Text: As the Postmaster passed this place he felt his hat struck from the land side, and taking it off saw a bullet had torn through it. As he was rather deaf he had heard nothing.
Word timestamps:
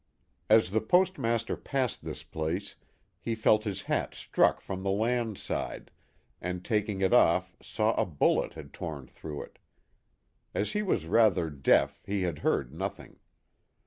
As 0.49 0.71
the 0.71 0.81
Postmaster 0.81 1.55
passed 1.55 2.03
this 2.03 2.23
place 2.23 2.75
he 3.19 3.35
felt 3.35 3.65
his 3.65 3.83
hat 3.83 4.15
struck 4.15 4.59
from 4.59 4.81
the 4.81 4.89
land 4.89 5.37
side, 5.37 5.91
and 6.41 6.65
taking 6.65 7.01
it 7.01 7.13
off 7.13 7.55
saw 7.61 7.93
a 7.93 8.03
bullet 8.07 8.53
had 8.53 8.73
torn 8.73 9.05
through 9.05 9.43
it. 9.43 9.59
As 10.55 10.71
he 10.71 10.81
was 10.81 11.05
rather 11.05 11.51
deaf 11.51 12.01
he 12.03 12.23
had 12.23 12.39
heard 12.39 12.73
nothing. 12.73 13.19